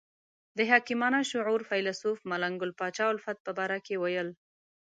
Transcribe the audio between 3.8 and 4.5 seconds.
کې ویل.